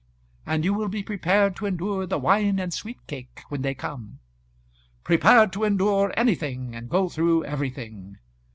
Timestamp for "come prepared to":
3.75-5.63